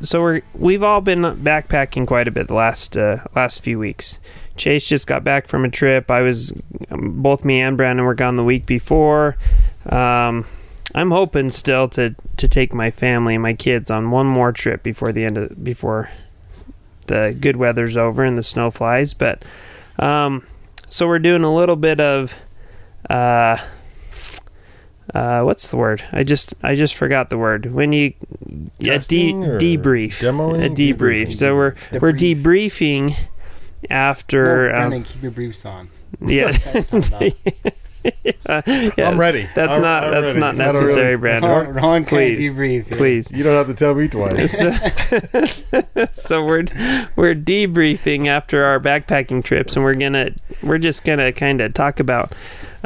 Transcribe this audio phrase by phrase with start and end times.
[0.00, 4.18] so we're we've all been backpacking quite a bit the last uh, last few weeks.
[4.56, 6.10] Chase just got back from a trip.
[6.10, 6.52] I was
[6.90, 9.36] um, both me and Brandon were gone the week before.
[9.86, 10.46] Um,
[10.94, 14.82] I'm hoping still to to take my family and my kids on one more trip
[14.82, 16.10] before the end of before
[17.06, 19.14] the good weather's over and the snow flies.
[19.14, 19.44] But
[19.98, 20.46] um,
[20.88, 22.34] so we're doing a little bit of
[23.08, 23.56] uh
[25.14, 28.12] uh what's the word i just i just forgot the word when you
[28.80, 30.64] a de- debrief demoing?
[30.64, 33.16] a debrief so we're we're debriefing
[33.88, 35.88] after No, um, Brandon, keep your briefs on.
[36.20, 36.52] yeah
[38.24, 39.46] Yeah, I'm ready.
[39.54, 40.40] that's I'm- not I'm that's ready.
[40.40, 42.86] not I don't necessary really- brandon Ron, Ron can't please, debrief.
[42.88, 42.96] here.
[42.96, 44.58] please You don't have to tell me twice.
[44.58, 44.70] so,
[46.12, 46.64] so we're
[47.16, 50.30] we're debriefing after our backpacking trips, and we're gonna
[50.62, 52.32] we're just gonna kind of talk about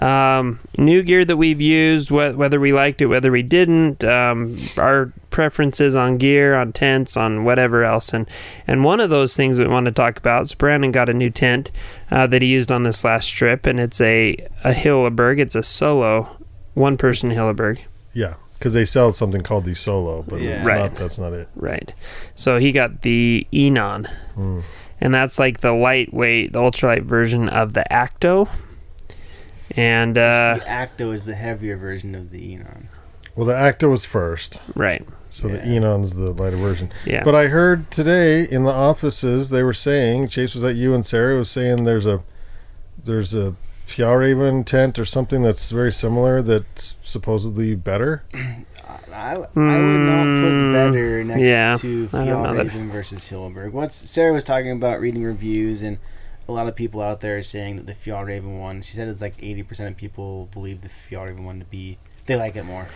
[0.00, 4.59] um, new gear that we've used, wh- whether we liked it, whether we didn't, um,
[4.77, 8.29] our preferences on gear, on tents, on whatever else, and
[8.67, 11.30] and one of those things we want to talk about is Brandon got a new
[11.30, 11.70] tent
[12.11, 15.39] uh, that he used on this last trip, and it's a a Hilleberg.
[15.39, 16.39] It's a solo
[16.74, 17.79] one person Hilleberg.
[18.14, 20.64] yeah, because they sell something called the Solo, but Yeah.
[20.67, 20.90] Right.
[20.90, 21.48] not, that's not it.
[21.55, 21.95] Right.
[22.35, 24.11] So he got the Enan.
[24.36, 24.63] Mm.
[25.01, 28.48] And that's like the lightweight, the ultralight version of the Akto.
[29.77, 32.86] And uh the Akto is the heavier version of the Enan.
[33.36, 35.05] Well, the Akto was first, right.
[35.30, 36.92] so the Enan's the lighter version.
[37.05, 37.25] Yeah.
[37.25, 41.05] But I heard today in the offices they were saying Chase was at you and
[41.05, 42.23] Sarah was saying there's a
[43.05, 43.57] there's a
[43.89, 48.23] Fjallraven tent or something that's very similar that's supposedly better.
[49.13, 52.91] I, I would not put Mm, better next yeah, to I don't know that- Fjallraven
[52.91, 53.73] versus Hilleberg.
[53.73, 55.98] What's Sarah was talking about reading reviews, and
[56.49, 58.83] a lot of people out there are saying that the Fjallraven one.
[58.83, 62.37] She said it's like eighty percent of people believe the Fjallraven one to be they
[62.37, 62.87] like it more.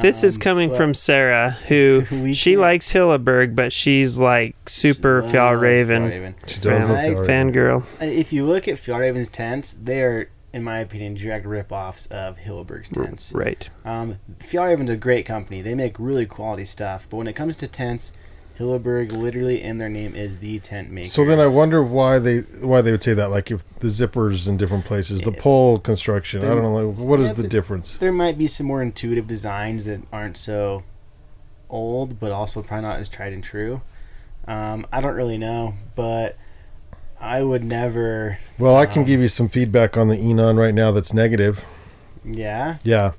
[0.00, 2.04] this is Um, coming from Sarah, who
[2.34, 6.40] she can't- likes Hilleberg, but she's like super loves Fjallraven Fjallraven.
[6.50, 7.52] Fan, does love Like Fjallraven.
[7.52, 7.84] fangirl.
[8.00, 12.88] If you look at Fjallraven's tents, they are, in my opinion, direct rip-offs of Hilleberg's
[12.88, 13.32] tents.
[13.34, 13.68] Right.
[13.84, 15.60] Um, Fjallraven's a great company.
[15.60, 17.06] They make really quality stuff.
[17.10, 18.12] But when it comes to tents,
[18.58, 21.08] Hilleberg literally in their name is the tent maker.
[21.08, 23.30] So then I wonder why they why they would say that.
[23.30, 26.42] Like if the zippers in different places, the pole construction.
[26.44, 26.72] I don't know.
[26.88, 27.96] Like, what is the difference?
[27.96, 30.82] there might be some more intuitive designs that aren't so
[31.70, 33.80] old, but also probably not as tried and true.
[34.46, 36.36] Um, I don't really know, but
[37.20, 38.38] I would never.
[38.58, 40.90] Well, I can Um, give you some feedback on the Enan right now.
[40.92, 41.64] That's negative.
[42.24, 43.12] Yeah, Yeah,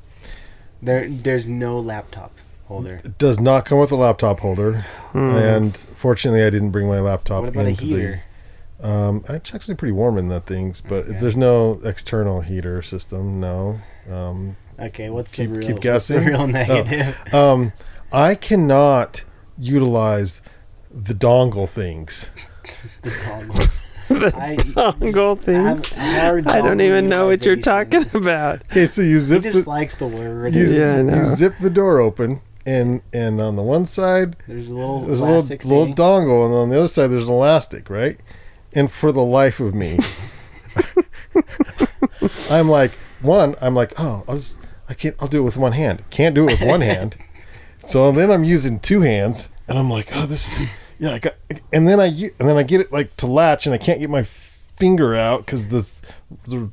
[0.81, 1.09] there.
[1.09, 2.31] There's no laptop
[2.65, 3.01] holder.
[3.03, 5.35] it does not come with a laptop holder, Hmm.
[5.35, 8.21] and fortunately, I didn't bring my laptop What about a into heater?
[8.81, 8.89] the.
[8.89, 11.17] Um, it's actually pretty warm in that thing, but Okay.
[11.19, 13.39] there's no external heater system.
[13.39, 13.79] No.
[14.11, 15.67] Um, Okay, what's Keep- the real?
[15.67, 16.25] keep what's the guessing?
[16.25, 17.15] real negative?
[17.33, 17.71] um,
[18.11, 19.23] I cannot
[19.57, 20.41] utilize
[20.91, 22.29] the dongle things.
[23.03, 24.07] The dongles.
[24.09, 25.85] the I- dongle things.
[25.93, 28.63] have I don't even know what you're talking about.
[28.71, 29.43] Okay, so you zip.
[29.43, 30.53] He just the, likes the word.
[30.55, 34.69] you, Yeah, I you zip the door open, and and on the one side There's
[34.69, 37.89] a little there's a little, little dongle, and on the other side there's an elastic,
[37.89, 38.19] right?
[38.71, 39.99] And for the life of me,
[42.49, 43.55] I'm like one.
[43.61, 45.15] I'm like, oh, I'll just, I can't.
[45.19, 46.03] I'll do it with one hand.
[46.09, 47.15] Can't do it with one hand.
[47.87, 50.67] So then I'm using two hands, and I'm like, oh, this is
[50.99, 51.13] yeah.
[51.13, 51.35] I got,
[51.71, 54.09] and then I and then I get it like to latch, and I can't get
[54.09, 55.87] my finger out because the
[56.47, 56.71] the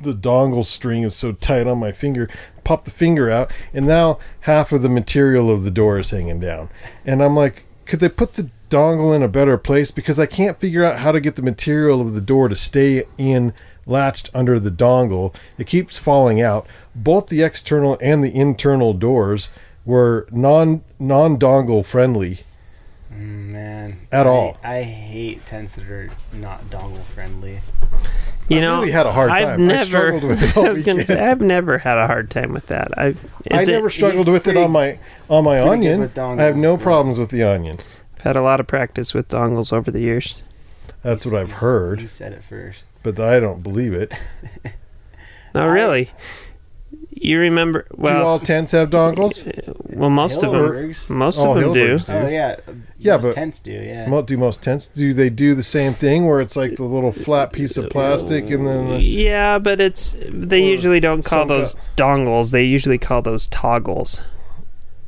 [0.00, 2.28] the dongle string is so tight on my finger.
[2.64, 6.40] Pop the finger out, and now half of the material of the door is hanging
[6.40, 6.68] down.
[7.04, 9.90] And I'm like, could they put the dongle in a better place?
[9.90, 13.04] Because I can't figure out how to get the material of the door to stay
[13.16, 13.54] in
[13.86, 15.32] latched under the dongle.
[15.58, 16.66] It keeps falling out.
[16.94, 19.48] Both the external and the internal doors
[19.84, 22.40] were non non dongle friendly
[23.14, 23.96] Mm, man.
[24.10, 24.58] At I- all.
[24.64, 27.60] I hate tents that are not dongle friendly.
[28.48, 29.38] You I know, really had a hard time.
[29.48, 29.60] I've time.
[29.60, 29.84] I never.
[29.86, 32.66] struggled with it I was going to say, I've never had a hard time with
[32.68, 32.96] that.
[32.96, 33.14] I
[33.50, 34.98] I is it- never struggled he's with it on my
[35.28, 36.38] on my Anjan.
[36.38, 37.80] I have no but- problems with the Anjan.
[38.16, 40.40] I've had a lot of practice with dongles over the years.
[41.02, 42.84] That's You what I've you heard, You said it first.
[43.02, 44.14] but I don't believe it.
[45.54, 46.10] Oh, no, I- really.
[47.18, 47.86] You remember?
[47.98, 49.42] Do all tents have dongles?
[49.96, 51.08] well, most of them, Hillebergs.
[51.08, 51.98] most Oh, of them do.
[51.98, 52.04] Do.
[52.12, 52.56] Oh yeah.
[52.98, 53.72] Yeah, most but- tents do.
[53.72, 54.06] Yeah.
[54.06, 57.12] Mo- Do most tents do they do the same thing where it's like the little
[57.12, 61.48] flat piece of plastic and then the, Yeah, but it's they usually don't call some
[61.48, 62.50] those dongles.
[62.52, 64.20] They usually call those toggles.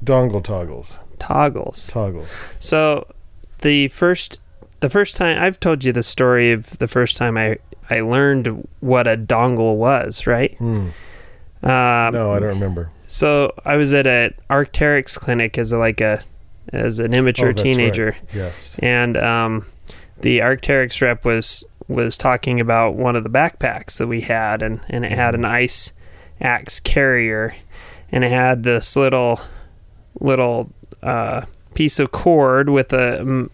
[0.02, 1.88] dongle toggles Toggles.
[1.88, 2.30] toggles?
[2.58, 3.06] So
[3.60, 4.40] the first
[4.80, 7.58] the first time I've told you the story of the first time I
[7.90, 10.54] I learned what a dongle was, right?
[10.56, 10.88] Hmm.
[11.62, 12.90] Um, No, I don't remember.
[13.06, 16.22] So I was at an Arcteryx clinic as a, like a
[16.72, 18.34] as an immature Oh, teenager, right.
[18.34, 18.76] Yes.
[18.80, 19.66] and um,
[20.20, 24.80] the Arcteryx rep was was talking about one of the backpacks that we had, and
[24.90, 25.92] and it had an ice
[26.40, 27.54] axe carrier,
[28.12, 29.40] and it had this little
[30.20, 30.70] little
[31.02, 31.42] uh,
[31.74, 33.48] piece of cord with a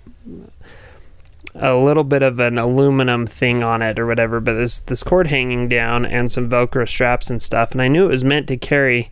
[1.55, 5.29] a little bit of an aluminum thing on it or whatever, but this this cord
[5.29, 8.57] hanging down and some Velcro straps and stuff, and I knew it was meant to
[8.57, 9.11] carry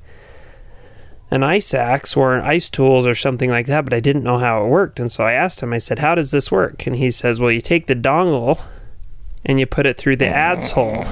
[1.31, 4.39] an ice axe or an ice tools or something like that, but I didn't know
[4.39, 5.01] how it worked.
[5.01, 6.87] And so I asked him, I said, How does this work?
[6.87, 8.63] And he says, Well, you take the dongle
[9.45, 11.05] and you put it through the ads hole.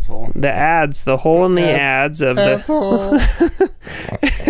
[0.00, 0.32] Asshole.
[0.34, 3.70] The ads, the hole in the ads of the.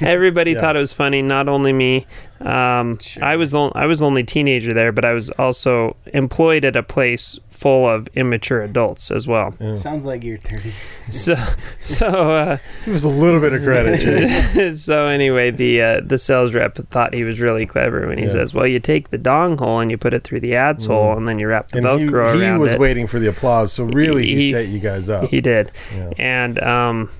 [0.00, 0.60] Everybody Yeah.
[0.60, 2.06] thought it was funny, not only me.
[2.40, 3.24] Um, Sure.
[3.24, 6.82] I was on, I was only teenager there, but I was also employed at a
[6.82, 9.54] place full of immature adults as well.
[9.58, 9.76] Yeah.
[9.76, 10.72] Sounds like you're 30.
[11.08, 11.34] So,
[11.80, 14.76] so uh, It was a little bit of credit.
[14.76, 18.30] So anyway, the uh, the sales rep thought he was really clever when he Yeah.
[18.30, 21.16] says, "Well, you take the dong hole and you put it through the ads hole,
[21.16, 21.90] and then you wrap the Mm.
[21.92, 24.66] And he, Velcro he around was waiting for the applause, so really he, He- set
[24.68, 25.30] you guys up.
[25.30, 26.10] He did, yeah.
[26.18, 27.10] and um,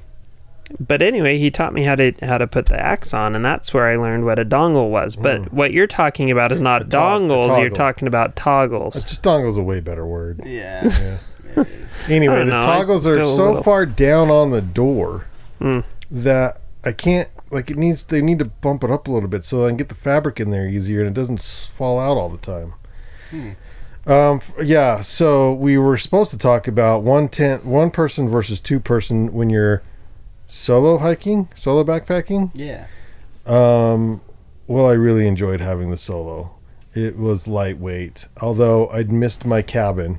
[0.80, 3.72] but anyway, he taught me how to how to put the axe on, and that's
[3.72, 5.16] where I learned what a dongle was.
[5.16, 5.52] But Mm.
[5.52, 8.96] what you're talking about is not to- dongles; you're talking about toggles.
[9.02, 10.42] Uh, Just dongle's a way better word.
[10.44, 10.88] Yeah.
[11.56, 11.64] Yeah.
[12.08, 15.24] Anyway, the know, I toggles are so little- far down on the door
[15.60, 15.84] Mm.
[16.10, 19.44] that I can't like it needs they need to bump it up a little bit
[19.44, 21.40] so I can get the fabric in there easier and it doesn't
[21.76, 22.74] fall out all the time.
[23.30, 23.50] Hmm.
[24.10, 28.78] Um yeah, so we were supposed to talk about one tent one person versus two
[28.80, 29.82] person when you're
[30.46, 32.50] solo hiking, solo backpacking.
[32.54, 32.86] Yeah.
[33.44, 34.20] Um,
[34.66, 36.52] well, I really enjoyed having the solo.
[36.94, 40.18] It was lightweight, although I'd missed my cabin,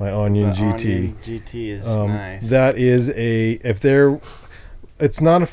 [0.00, 1.14] my Anjan The GT.
[1.14, 2.50] Anjan GT is Um, nice.
[2.50, 4.20] That is a if there,
[4.98, 5.42] it's not.
[5.42, 5.48] A,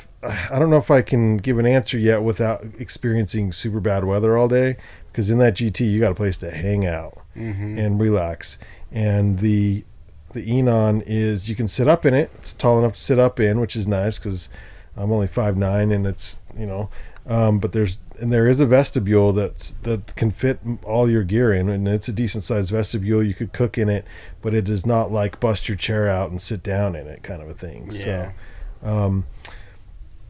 [0.52, 4.36] I don't know if I can give an answer yet without experiencing super bad weather
[4.36, 4.76] all day.
[5.12, 8.58] Because in that GT, you got a place to hang out hmm and relax.
[8.92, 9.84] And the
[10.32, 12.30] the Enan is you can sit up in it.
[12.36, 14.48] It's tall enough to sit up in, which is nice because
[14.96, 16.90] I'm only five nine and it's you know.
[17.26, 21.52] Um, but there's and there is a vestibule that's that can fit all your gear
[21.52, 23.22] in, and it's a decent sized vestibule.
[23.22, 24.04] You could cook in it,
[24.42, 27.42] but it does not like bust your chair out and sit down in it, kind
[27.42, 27.90] of a thing.
[27.92, 28.32] Yeah.
[28.82, 29.26] So, um,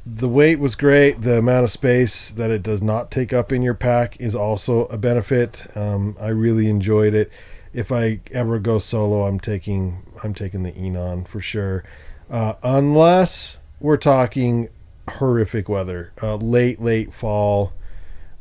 [0.06, 1.22] the weight was great.
[1.22, 4.86] The amount of space that it does not take up in your pack is also
[4.86, 5.64] a benefit.
[5.76, 7.30] Um, I really enjoyed it.
[7.76, 11.84] If I ever go solo, I'm taking I'm taking the Enan for sure,
[12.30, 14.70] uh, unless we're talking
[15.06, 17.74] horrific weather, uh, late late fall.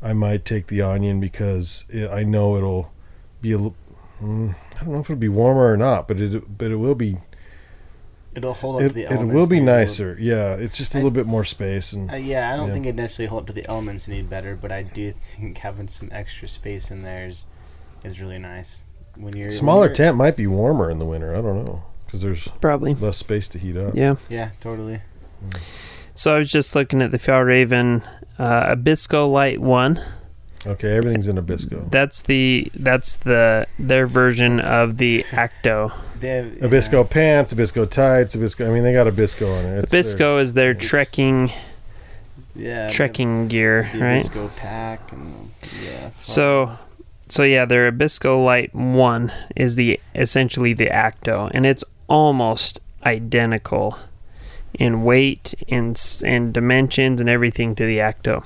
[0.02, 2.92] I might take the Anjan because it, I know it'll
[3.42, 3.58] be a.
[3.58, 3.74] mm,
[4.22, 7.18] I don't know if it'll be warmer or not, but it but it will be
[8.34, 9.32] It'll hold up it, to the elements.
[9.32, 10.16] it will be nicer.
[10.20, 12.72] Yeah, it's just a I- little bit more space and Uh, yeah, I don't Yeah.
[12.74, 15.88] think it necessarily hold up to the elements any better, but I do think having
[15.88, 17.44] some extra space in there is
[18.04, 18.82] is really nice.
[19.16, 21.32] When you're when smaller you're- tent might be warmer in the winter.
[21.34, 23.94] I don't know because there's Probably, less space to heat up.
[23.96, 24.16] yeah.
[24.28, 25.00] Yeah, totally.
[26.14, 28.02] So I was just looking at the Fjallraven
[28.38, 30.00] uh, Abisko Light One.
[30.66, 31.90] Okay, everything's in Abisko.
[31.90, 35.92] That's the that's the their version of the Akto.
[36.18, 38.66] They have, Abisko pants, Abisko tights, Abisko.
[38.68, 39.84] I mean, they got Abisko on it.
[39.92, 41.52] It's their- is their it's- trekking
[42.56, 44.22] yeah, trekking gear, the, right?
[44.24, 45.50] Visco pack and
[45.84, 46.10] yeah.
[46.20, 46.76] So,
[47.28, 53.98] so yeah, their Abisko Light One is the essentially the Akto, and it's almost identical
[54.78, 58.44] in weight, and in dimensions, and everything to the Akto.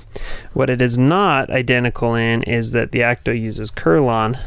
[0.53, 4.39] What it is not identical in is that the Akto uses Kerlon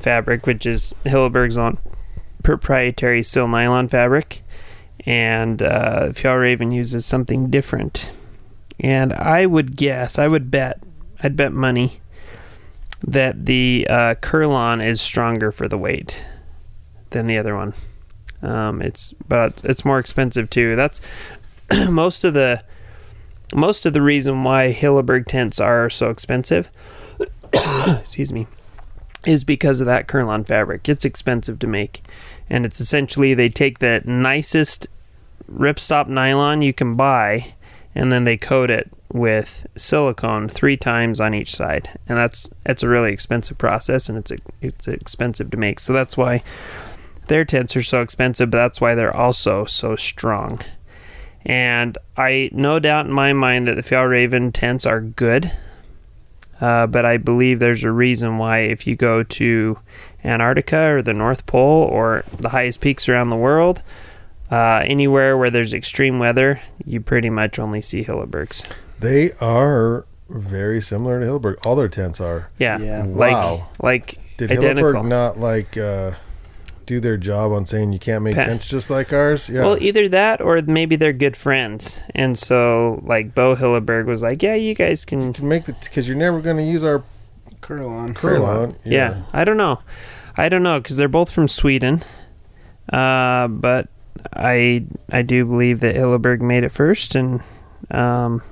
[0.00, 1.78] fabric, which is Hilleberg's own
[2.42, 4.42] proprietary silk nylon fabric,
[5.04, 8.10] and uh, Fjallraven uses something different.
[8.80, 10.82] And I would guess, I would bet
[11.22, 12.00] I'd bet money
[13.04, 16.26] that the uh, Kerlon is stronger for the weight
[17.10, 17.74] than the other one.
[18.42, 20.76] Um, it's but it's more expensive too.
[20.76, 21.00] That's
[21.88, 22.62] most of the
[23.54, 26.70] most of the reason why Hilleberg tents are so expensive.
[28.00, 28.46] excuse me,
[29.26, 30.88] is because of that Kerlon fabric.
[30.88, 32.02] It's expensive to make,
[32.48, 34.88] and it's essentially they take the nicest
[35.50, 37.54] ripstop nylon you can buy,
[37.94, 42.82] and then they coat it with silicone three times on each side, and that's it's
[42.82, 45.80] a really expensive process, and it's it's expensive to make.
[45.80, 46.42] So that's why
[47.28, 50.60] their tents are so expensive, but that's why they're also so strong.
[51.44, 55.52] And I no doubt in my mind that the Fjallraven tents are good,
[56.60, 59.78] uh, but I believe there's a reason why if you go to
[60.24, 63.82] Antarctica or the North Pole or the highest peaks around the world,
[64.52, 68.70] uh, anywhere where there's extreme weather, you pretty much only see Hillebergs.
[69.00, 71.66] They are very similar to Hilleberg.
[71.66, 72.50] All their tents are.
[72.58, 73.04] Yeah, Yeah.
[73.04, 73.68] Wow.
[73.80, 74.92] like like Did identical.
[74.92, 76.12] Hilleberg not like uh,
[76.86, 79.48] do their job on saying you can't make Pa- tents just like ours?
[79.48, 79.62] Yeah.
[79.62, 84.42] Well, either that or maybe they're good friends, and so like Bo Hilleberg was like,
[84.42, 87.02] "Yeah, you guys can." you can make the because you're never going to use our
[87.62, 88.14] Kerlon.
[88.14, 88.76] curl on.
[88.84, 89.22] Yeah.
[89.32, 89.80] I don't know,
[90.36, 92.02] I don't know because they're both from Sweden,
[92.92, 93.88] uh, but
[94.34, 97.40] I I do believe that Hilleberg made it first, and
[97.90, 98.42] um,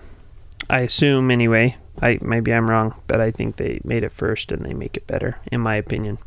[0.68, 1.76] I assume anyway.
[2.02, 5.06] I maybe I'm wrong, but I think they made it first, and they make it
[5.06, 6.18] better, in my opinion.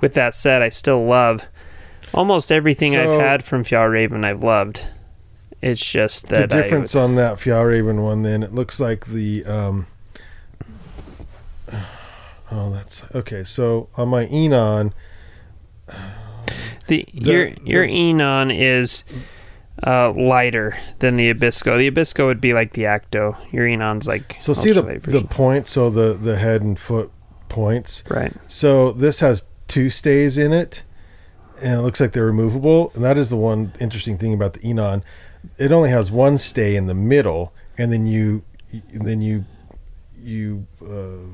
[0.00, 1.48] With that said, I still love
[2.14, 4.24] almost everything I've had from Fjallraven.
[4.24, 4.86] I've loved.
[5.60, 9.44] It's just The that I difference on that Fjallraven one, then it looks like the.
[9.44, 9.86] Um,
[12.50, 13.44] oh, that's okay.
[13.44, 14.92] So on my Enan,
[16.92, 19.04] The, The- your your the- Enan is
[19.86, 21.76] uh, lighter than the Abisko.
[21.78, 23.36] The Abisko would be like the Akto.
[23.52, 25.70] Your Enan's like so see the the points.
[25.70, 27.10] So the the head and foot
[27.48, 28.04] points.
[28.08, 28.32] right.
[28.46, 30.82] So this has two stays in it,
[31.60, 32.92] and it looks like they're removable.
[32.94, 35.02] And that is the one interesting thing about the Enan.
[35.58, 38.42] It only has one stay in the middle, and then you,
[38.92, 39.44] then you,
[40.22, 41.26] you, uh,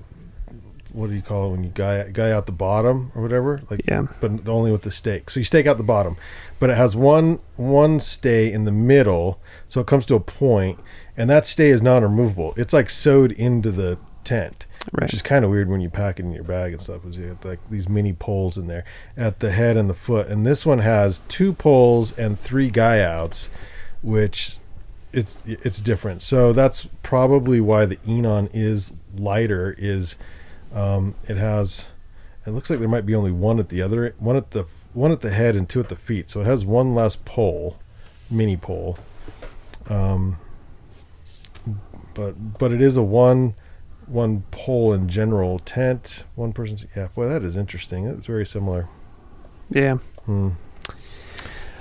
[0.93, 3.61] what do you call it when you guy guy out the bottom or whatever?
[3.71, 4.07] Like, Yeah.
[4.21, 5.31] but only with the stake.
[5.31, 6.17] So you stake out the bottom,
[6.59, 10.79] but it has one one stay in the middle, so it comes to a point,
[11.17, 12.55] and that stay is non-removable.
[12.57, 15.03] It's like sewed into the tent Right.
[15.03, 17.05] which is kind of weird when you pack it in your bag and stuff.
[17.07, 18.85] Is you have like these mini poles in there
[19.17, 23.01] at the head and the foot, and this one has two poles and three guy
[23.03, 23.51] outs,
[24.03, 24.57] which
[25.13, 26.23] it's it's different.
[26.23, 29.75] So that's probably why the Enan is lighter.
[29.79, 30.17] Is
[30.75, 31.89] um, it has?
[32.47, 35.13] It looks like there might be only one at the other one at the one
[35.13, 36.31] at the head and two at the feet.
[36.31, 37.79] So it has one less pole,
[38.31, 38.99] mini pole.
[39.89, 40.39] Um,
[42.15, 43.55] but but it is a one
[44.07, 48.89] one pole in general tent one person's yeah boy that is interesting it's very similar
[49.71, 49.99] Yeah.
[50.25, 50.51] hmm.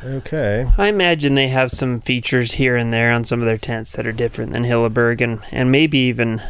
[0.04, 3.94] okay I imagine they have some features here and there on some of their tents
[3.94, 6.42] that are different than Hilleberg and, and maybe even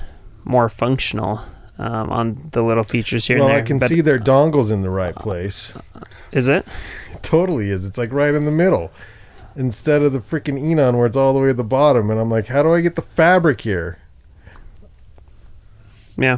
[0.43, 1.41] more functional
[1.79, 3.63] um, on the little features here well and there.
[3.63, 5.73] i can But see their dongles in the right place
[6.31, 6.65] Is it?
[7.13, 8.91] it totally is it's like right in the middle
[9.55, 12.29] instead of the freaking Enan where it's all the way at the bottom and i'm
[12.29, 13.99] like how do i get the fabric here
[16.17, 16.37] Yeah.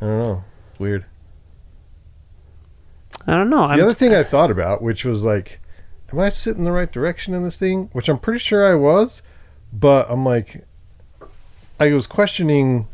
[0.00, 1.04] i don't know it's weird
[3.26, 3.68] I don't know.
[3.68, 5.60] the I'm, other thing i thought about which was like
[6.12, 9.22] am i sitting the right direction in this thing which i'm pretty sure i was
[9.72, 10.64] but i'm like
[11.78, 12.88] i was questioning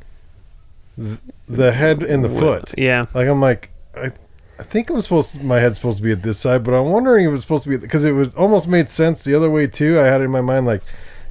[1.48, 3.06] the head and the foot Yeah.
[3.14, 4.10] Like I'm like I
[4.58, 6.72] I think it was supposed to, my head's supposed to be at this side, but
[6.72, 9.34] I'm wondering if it was supposed to be because it was almost made sense the
[9.34, 10.00] other way too.
[10.00, 10.82] I had it in my mind like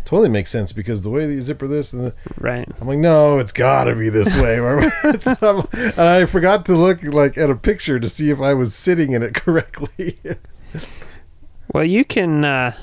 [0.05, 2.69] totally makes sense because the way that you zipper this and the, Right.
[2.79, 4.59] I'm like no, it's got to be this way.
[5.97, 9.13] And I forgot to look like at a picture to see if I was sitting
[9.13, 10.19] in it correctly.
[11.73, 12.45] Well, you can.
[12.45, 12.73] Uh,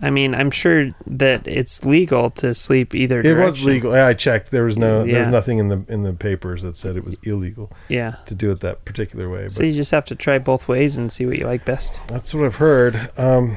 [0.00, 3.44] I mean, I'm sure that it's legal to sleep either it direction.
[3.44, 3.92] was legal.
[3.94, 4.50] Yeah, I checked.
[4.52, 7.16] There was no there was nothing in the in the papers that said it was
[7.24, 8.16] illegal Yeah.
[8.26, 9.44] to do it that particular way.
[9.44, 12.00] But So you just have to try both ways and see what you like best.
[12.08, 13.10] That's what I've heard.
[13.18, 13.56] Um,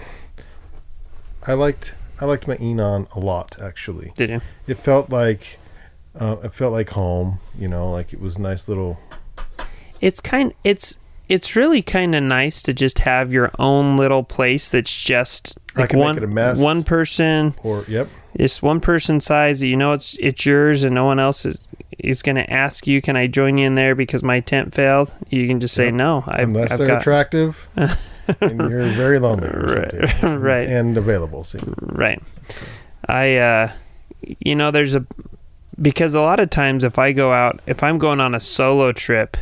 [1.46, 4.12] I liked I liked my Enan a lot actually.
[4.16, 4.42] Did you?
[4.68, 5.60] It felt like
[6.20, 7.40] uh, it felt like home.
[7.58, 9.00] You know, like it was nice little.
[10.02, 10.54] It's kind.
[10.64, 10.98] It's
[11.30, 15.88] it's really kind of nice to just have your own little place that's just I
[15.88, 16.58] can make one it a mess.
[16.60, 17.54] one person.
[17.64, 21.20] Or yep, It's one person size that you know it's it's yours and no one
[21.20, 21.68] else is
[22.00, 25.12] is going to ask you, "Can I join you in there because my tent failed?"
[25.30, 25.94] You can just say Yep.
[25.94, 26.24] no.
[26.28, 30.68] I've, unless I've they're got attractive and you're very lonely, Right, right.
[30.68, 31.44] and available.
[31.44, 32.22] See, right.
[33.08, 33.72] I uh,
[34.40, 35.06] you know, there's a
[35.82, 38.92] because a lot of times if I go out, if I'm going on a solo
[38.92, 39.38] trip,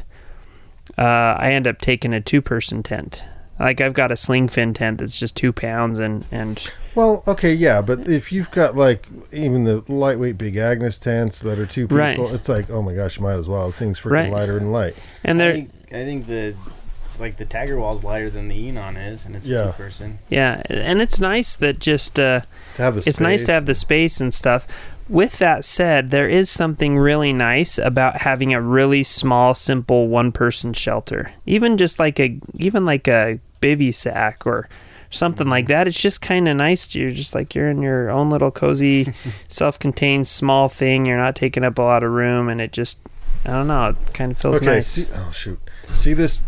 [0.98, 1.02] uh,
[1.38, 3.24] I end up taking a two person tent.
[3.60, 7.82] Like I've got a Slingfin tent that's just two pounds and and Well, okay, yeah,
[7.82, 11.98] but if you've got like even the lightweight Big Agnes tents that are two people,
[11.98, 12.20] Right.
[12.20, 13.72] it's like, oh my gosh, you might as well.
[13.72, 14.32] Things freaking Right.
[14.32, 14.96] lighter than light.
[15.24, 16.56] and I they're think, I think the
[17.04, 19.70] it's like the Tiger Wall's lighter than the Enan is, and it's Yeah.
[19.70, 20.20] a two person.
[20.30, 22.42] yeah, and it's nice that just uh,
[22.76, 24.68] To have the it's nice to have the space and stuff.
[25.10, 30.74] With that said, there is something really nice about having a really small, simple one-person
[30.74, 31.32] shelter.
[31.48, 34.68] Even just like a, even like a bivy sack or
[35.12, 35.88] something like that.
[35.88, 36.94] It's just kind of nice.
[36.96, 39.14] You're just like you're in your own little cozy,
[39.50, 41.06] self-contained small thing.
[41.06, 42.98] You're not taking up a lot of room, and it just,
[43.46, 44.88] I don't know, it kind of feels Okay, nice.
[44.88, 46.40] see, oh shoot, see this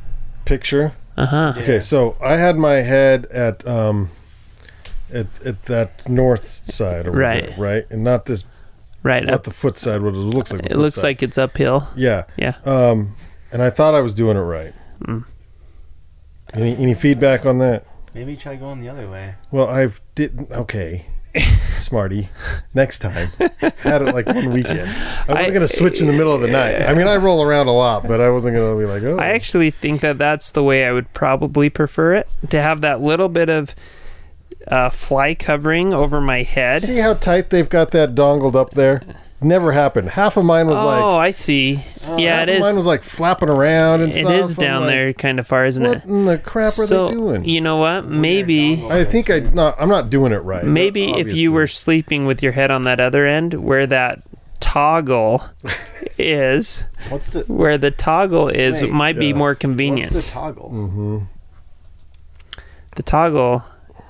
[0.46, 0.94] picture?
[1.18, 1.54] Uh huh.
[1.58, 1.64] Yeah.
[1.64, 4.10] Okay, so I had my head at um
[5.14, 7.48] at, at that north side over Right.
[7.48, 8.46] there, right, and not this
[9.04, 9.44] Right not up.
[9.46, 10.02] the foot side.
[10.04, 10.68] What it looks like.
[10.68, 11.04] It looks side.
[11.04, 11.88] like it's uphill.
[11.96, 12.54] yeah, Yeah.
[12.66, 13.16] um,
[13.52, 14.74] and I thought I was doing it right.
[15.04, 15.26] Mm.
[16.54, 17.86] Any any feedback on that?
[18.14, 19.36] Maybe try going the other way.
[19.52, 20.52] Well, I've didn't.
[20.52, 21.06] Okay,
[21.80, 22.30] smarty.
[22.74, 23.30] Next time,
[23.78, 24.90] had it like one weekend.
[24.90, 26.82] I wasn't I- gonna switch in the middle of the night.
[26.82, 29.18] I mean, I roll around a lot, but I wasn't gonna be like, oh.
[29.18, 33.02] I actually think that that's the way I would probably prefer it to have that
[33.02, 33.74] little bit of
[34.68, 36.82] uh, fly covering over my head.
[36.82, 39.02] See how tight they've got that dongled up there?
[39.44, 40.10] Never happened.
[40.10, 41.02] Half of mine was oh, like.
[41.02, 41.84] Oh, I see.
[42.16, 44.32] yeah, half it of Mine was like flapping around and It stuff.
[44.32, 46.06] is I'm down like, there, kind of far, isn't What it?
[46.06, 47.46] What in the crap are so they doing?
[47.46, 48.06] you know what?
[48.06, 49.76] Maybe, I think I not.
[49.80, 50.64] I'm not doing it right.
[50.64, 54.22] maybe if you were sleeping with your head on that other end, where that
[54.60, 55.44] toggle
[56.20, 60.14] is, What's the where the toggle is, Wait, might be more convenient.
[60.14, 60.70] What's the toggle?
[60.70, 61.18] Mm-hmm.
[62.96, 63.64] The toggle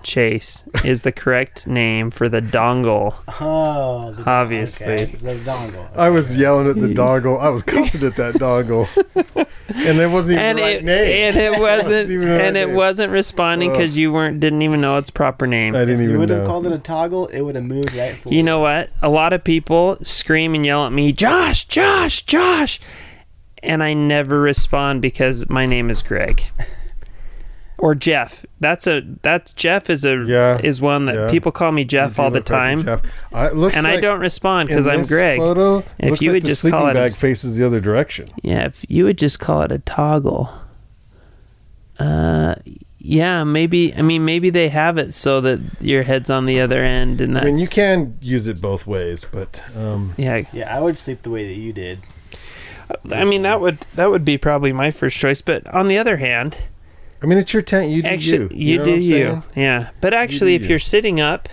[0.03, 3.15] chase is the correct name for the dongle.
[3.39, 4.93] Oh, the, Obviously.
[4.93, 5.95] okay, the dongle.
[5.95, 6.93] I was yelling at the hmm.
[6.93, 7.39] dongle.
[7.39, 8.87] I was cussing at that dongle,
[9.87, 11.35] and it wasn't even and the right it name.
[11.35, 12.75] and it wasn't even the right and it name.
[12.75, 15.75] wasn't responding because you weren't didn't even know its proper name.
[15.75, 18.15] I didn't If you would have called it a toggle, it would have moved right.
[18.17, 18.89] For You know what?
[19.01, 22.79] A lot of people scream and yell at me, Josh, Josh, Josh,
[23.63, 26.43] and I never respond because my name is Greg.
[27.81, 28.45] Or Jeff.
[28.59, 31.29] That's a that's Jeff is a Yeah, is one that yeah.
[31.31, 33.01] people call me Jeff all the look like time, Jeff.
[33.33, 35.39] I, it looks and I don't respond because I'm this Greg.
[35.39, 37.79] Photo, If looks you like would the just call it a- bag faces the other
[37.79, 38.29] direction.
[38.43, 40.51] Yeah, if you would just call it a toggle.
[41.99, 42.55] Uh
[42.99, 46.83] yeah, maybe I mean maybe they have it so that your head's on the other
[46.83, 50.75] end and that's I mean, you can use it both ways, but um, Yeah, Yeah,
[50.75, 51.99] I would sleep the way that you did.
[53.11, 56.17] I mean that would that would be probably my first choice, but on the other
[56.17, 56.57] hand,
[57.21, 57.89] I mean, it's your tent.
[57.91, 58.71] You do actually you.
[58.73, 59.43] you, know do you.
[59.55, 59.89] Yeah.
[60.01, 60.69] But actually do if you.
[60.69, 61.49] you're sitting up,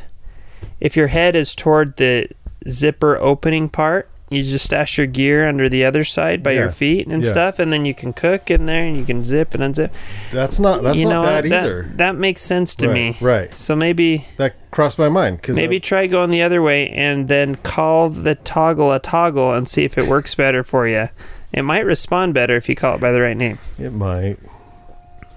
[0.81, 2.29] if your head is toward the
[2.69, 6.61] zipper opening part, you just stash your gear under the other side by Yeah.
[6.61, 7.31] your feet and Yeah.
[7.31, 9.89] stuff and then you can cook in there and you can zip and unzip.
[10.33, 10.83] That's not.
[10.83, 11.51] That's you not know bad what?
[11.51, 11.91] That, either.
[11.97, 13.17] that makes sense to right, me.
[13.23, 13.55] Right.
[13.57, 17.57] So maybe That crossed my mind because maybe try going the other way and then
[17.57, 21.09] call the toggle a toggle and see if it works better for you.
[21.53, 23.59] It might respond better if you call it by the right name.
[23.79, 24.37] it might.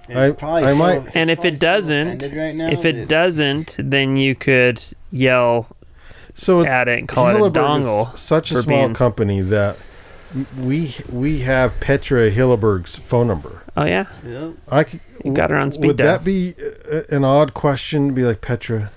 [0.08, 2.92] It's I- probably I so- might- And if it doesn't, offended right now if it
[2.96, 5.68] that- doesn't, then you could yell
[6.34, 8.18] So at it and call it a Hilleberg is dongle.
[8.18, 9.76] such a small being- company that
[10.58, 13.62] we we have Petra Hilleberg's phone number.
[13.76, 14.48] Oh yeah, Yeah.
[14.68, 16.06] I c- you got her on speed Would dial.
[16.18, 16.54] that be
[17.10, 18.90] an odd question to be like Petra?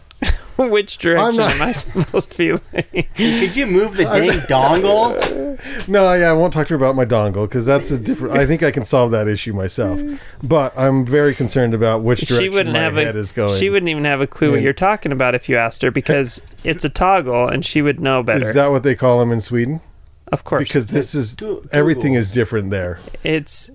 [0.71, 2.51] Which direction not- am I supposed to be?
[2.53, 3.07] looking?
[3.15, 5.41] Could you move the dang dongle?
[5.87, 8.35] No, yeah, I won't talk to her about my dongle because that's a different.
[8.37, 10.01] I think I can solve that issue myself.
[10.43, 13.19] But I'm very concerned about which direction she wouldn't my have head a.
[13.19, 13.57] is going.
[13.57, 16.41] She wouldn't even have a clue what you're talking about if you asked her because
[16.65, 18.49] it's a toggle and she would know better.
[18.49, 19.79] Is that what they call them in Sweden?
[20.27, 21.37] of course, Because this is
[21.71, 22.99] everything is different there.
[23.23, 23.69] it's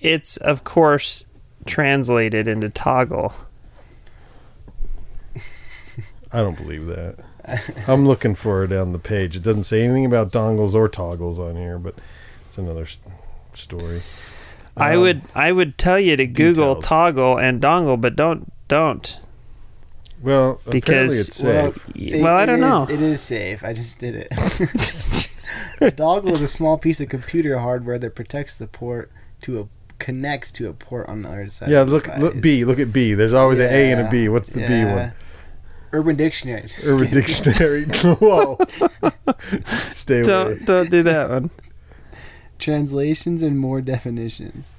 [0.00, 1.24] it's of course
[1.66, 3.32] translated into toggle.
[6.32, 7.16] I don't believe that.
[7.88, 9.36] I'm looking for it down the page.
[9.36, 11.94] It doesn't say anything about dongles or toggles on here, but
[12.48, 12.98] it's another s-
[13.54, 14.02] story.
[14.76, 16.84] I Um, would I would tell you to Google details.
[16.86, 19.18] toggle and dongle, but don't don't
[20.22, 21.78] Well, apparently because it's safe.
[21.94, 22.86] It- well I don't is- know.
[22.88, 23.64] It is safe.
[23.64, 24.28] I just did it.
[25.80, 29.10] a dongle is a small piece of computer hardware that protects the port
[29.42, 29.66] to a
[29.98, 31.70] connects to a port on the other side.
[31.70, 32.40] yeah, of the look, look device.
[32.42, 32.64] B.
[32.64, 33.14] Look at B.
[33.14, 34.28] There's always an A and a B.
[34.28, 35.12] What's the B one?
[35.92, 36.62] Urban Dictionary.
[36.62, 37.22] Just Urban kidding.
[37.22, 37.84] Dictionary.
[38.16, 38.58] Whoa.
[39.92, 40.22] Stay away.
[40.24, 41.50] don't don't do that one.
[42.58, 44.70] Translations and more definitions.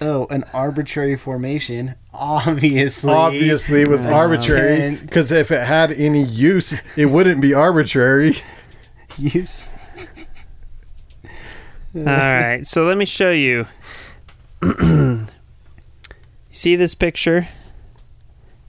[0.00, 1.94] Oh, an arbitrary formation.
[2.12, 3.12] Obviously.
[3.12, 8.38] Obviously, it was Uh, arbitrary because if it had any use, it wouldn't be arbitrary.
[9.16, 9.70] Use.
[11.96, 13.66] All right, so let me show you.
[14.62, 15.26] you
[16.50, 17.48] see this picture?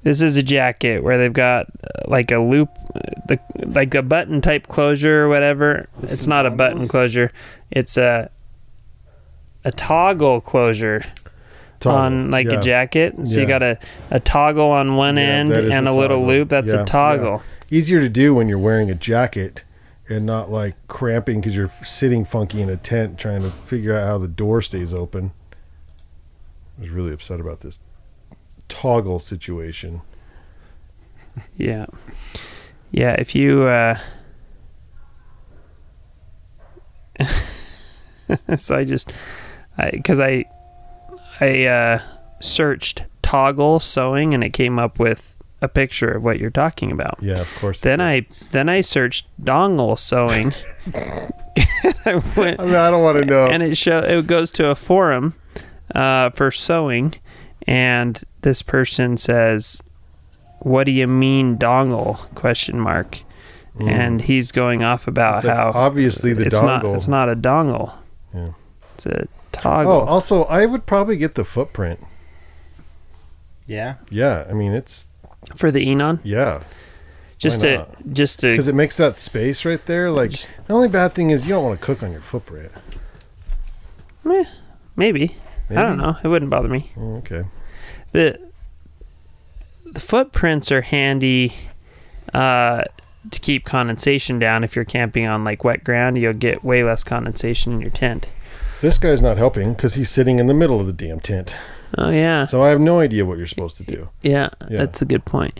[0.05, 4.03] This is a jacket where they've got uh, like a loop, uh, the like a
[4.03, 5.87] button type closure or whatever.
[6.03, 7.31] It's some not a button closure.
[7.71, 8.29] It's a
[9.63, 11.01] a toggle closure
[11.79, 11.99] Toggle.
[11.99, 12.59] on like Yeah.
[12.59, 13.15] a jacket.
[13.27, 13.79] So you got a,
[14.11, 16.49] a toggle on one Yeah, end and a a, little loop.
[16.49, 17.41] That's Yeah, a toggle.
[17.71, 19.63] Easier to do when you're wearing a jacket
[20.07, 24.07] and not like cramping because you're sitting funky in a tent trying to figure out
[24.07, 25.31] how the door stays open.
[26.77, 27.79] I was really upset about this
[28.69, 30.01] toggle situation.
[31.57, 31.85] Yeah.
[32.91, 33.97] Yeah, if you uh
[38.57, 39.13] so I just
[39.77, 40.45] I cuz I
[41.39, 41.99] I uh
[42.39, 47.17] searched toggle sewing and it came up with a picture of what you're talking about.
[47.21, 47.81] Yeah, of course.
[47.81, 50.53] Then I then I searched dongle sewing.
[52.05, 53.47] I went I mean, I don't want to know.
[53.47, 55.33] and it show it goes to a forum
[55.93, 57.13] uh, for sewing,
[57.67, 59.81] and this person says,
[60.59, 63.19] "What do you mean dongle?" Question mark,
[63.77, 63.89] Mm.
[63.89, 66.83] and he's going off about It's like, how obviously the it's dongle.
[66.83, 67.93] not it's not a dongle,
[68.33, 68.47] Yeah.
[68.93, 69.91] it's a toggle.
[69.91, 71.99] oh, also, I would probably get the footprint.
[73.67, 73.95] Yeah.
[74.09, 75.07] Yeah, I mean it's
[75.55, 76.19] for the Enan.
[76.23, 76.55] yeah
[77.37, 80.09] Just to just to because it makes that space right there.
[80.11, 82.71] Like Just- the only bad thing is you don't want to cook on your footprint.
[84.23, 84.47] maybe.
[84.95, 85.35] Maybe?
[85.69, 86.15] I don't know.
[86.23, 86.91] It wouldn't bother me.
[86.97, 87.43] Oh, okay.
[88.15, 88.39] The
[89.85, 91.53] the footprints are handy
[92.33, 92.83] uh,
[93.31, 94.63] to keep condensation down.
[94.63, 98.27] If you're camping on like wet ground, you'll get way less condensation in your tent.
[98.81, 101.55] This guy's not helping because he's sitting in the middle of the damn tent.
[101.97, 104.09] Oh yeah, So I have no idea what you're supposed to do.
[104.21, 104.77] yeah, Yeah.
[104.79, 105.59] that's a good point.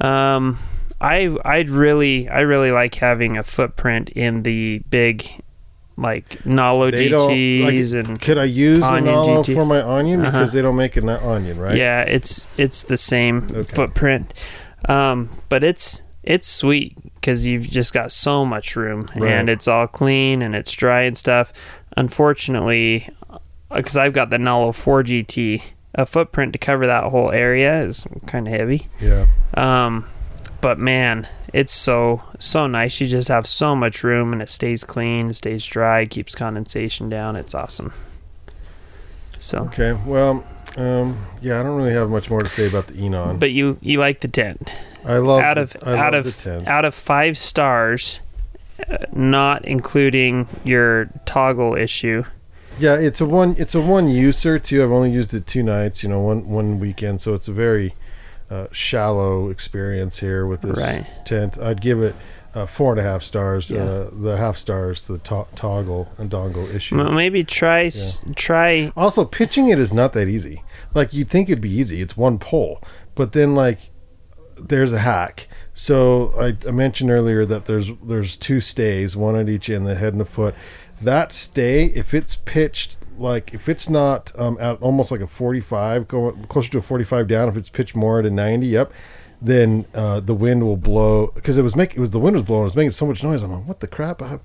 [0.00, 0.58] Um,
[1.00, 5.30] I I'd really I really like having a footprint in the big
[6.00, 9.54] like Nallo They GTs like, and Could I use Anjan the Nallo GT?
[9.54, 10.46] for my Anjan because Uh-huh.
[10.46, 11.76] they don't make an Anjan, right?
[11.76, 13.62] Yeah, it's it's the same Okay.
[13.74, 14.32] footprint,
[14.88, 19.30] um, but it's it's sweet because you've just got so much room Right.
[19.32, 21.52] and it's all clean and it's dry and stuff.
[21.96, 23.08] Unfortunately,
[23.74, 25.62] because I've got the Nallo 4 GT,
[25.94, 28.88] a footprint to cover that whole area is kind of heavy.
[29.00, 29.26] Yeah.
[29.54, 30.06] Um,
[30.60, 33.00] but man, it's so so nice.
[33.00, 37.08] You just have so much room and it stays clean, it stays dry, keeps condensation
[37.08, 37.36] down.
[37.36, 37.92] It's awesome.
[39.38, 39.60] So.
[39.60, 39.98] Okay.
[40.06, 40.44] Well,
[40.76, 43.40] um, yeah, I don't really have much more to say about the Enan.
[43.40, 44.72] But you you like the tent.
[45.04, 48.20] I love out of I out of out of five stars,
[48.88, 52.24] uh, not including your toggle issue.
[52.78, 53.56] Yeah, it's a one.
[53.58, 54.82] It's a one user too.
[54.82, 56.02] I've only used it two nights.
[56.02, 57.20] You know, one one weekend.
[57.20, 57.94] So it's a very
[58.50, 61.06] uh, shallow experience here with this Right.
[61.24, 61.58] tent.
[61.58, 62.14] I'd give it
[62.52, 63.70] uh, four and a half stars.
[63.70, 63.82] Yeah.
[63.84, 66.96] Uh, the half stars, the to- toggle and dongle issue.
[66.96, 68.92] Maybe try s try.
[68.96, 70.64] Also, pitching it is not that easy.
[70.92, 72.00] Like you'd think it'd be easy.
[72.02, 72.82] It's one pole,
[73.14, 73.90] but then like
[74.58, 75.46] there's a hack.
[75.72, 79.94] So I, I mentioned earlier that there's there's two stays, one at each end, the
[79.94, 80.54] head and the foot.
[81.00, 86.08] That stay, if it's pitched like if it's not um, at almost like a 45,
[86.08, 88.92] going closer to a 45 down, if it's pitched more at a 90, yep,
[89.40, 92.44] then uh, the wind will blow because it was making it was the wind was
[92.46, 93.42] blowing, it was making so much noise.
[93.42, 94.20] I'm like, what the crap?
[94.20, 94.40] How,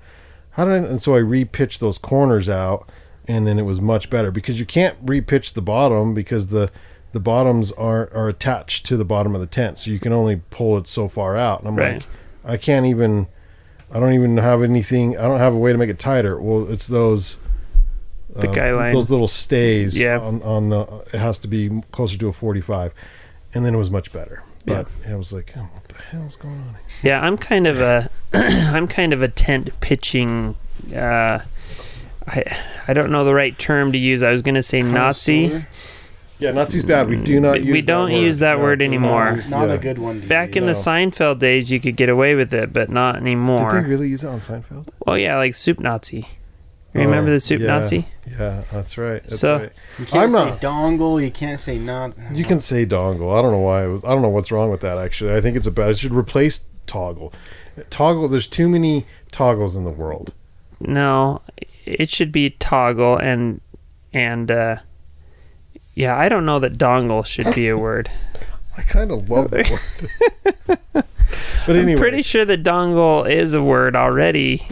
[0.52, 0.78] how did I?
[0.88, 2.90] And so I repitched those corners out,
[3.28, 6.70] and then it was much better because you can't repitch the bottom because the
[7.14, 10.42] the bottoms are are attached to the bottom of the tent, so you can only
[10.50, 11.60] pull it so far out.
[11.60, 11.94] And I'm Right.
[11.96, 12.04] like,
[12.44, 13.28] I can't even.
[13.92, 15.16] I don't even have anything.
[15.18, 16.42] I don't have a way to make it tighter.
[16.42, 17.38] Well, it's those.
[18.36, 18.94] The uh, guy line.
[18.94, 20.20] those little stays Yeah.
[20.20, 20.82] on, on the
[21.14, 22.94] it has to be closer to a 45
[23.54, 26.56] and then it was much better but i was like oh, what the hell's going
[26.56, 26.70] on
[27.02, 27.12] here?
[27.12, 30.56] Yeah, I'm kind of a I'm kind of a tent pitching.
[30.94, 31.40] Uh,
[32.28, 32.44] I
[32.88, 34.24] I don't know the right term to use.
[34.24, 35.64] I was gonna say Nazi.
[36.40, 38.22] Yeah nazi's bad we do not We use don't that word.
[38.24, 39.36] use that No, word anymore.
[39.38, 39.74] not- Not yeah.
[39.76, 40.20] a good one.
[40.22, 43.72] To Back in the Seinfeld days, you could get away with it, but not anymore.
[43.74, 46.28] did they really use it on seinfeld Well, yeah, like soup Nazi.
[46.96, 47.68] You remember Oh, the soup yeah.
[47.68, 48.08] Nazi?
[48.30, 49.72] yeah that's right that's So- right.
[50.00, 51.24] You can't I'm say not- dongle.
[51.24, 52.16] You can't say not.
[52.34, 54.98] you can say dongle i don't know why i don't know what's wrong with that
[54.98, 57.34] actually i think it's a bad it should replace toggle
[57.90, 60.34] toggle there's too many toggles in the world
[60.80, 61.42] No,
[61.86, 63.62] it should be toggle and
[64.14, 64.78] and uh,
[65.94, 68.10] yeah, I don't know that dongle should be a word.
[68.78, 69.80] i kind of love the
[70.68, 70.80] word
[71.66, 74.66] but anyway I'm pretty sure that dongle is a word already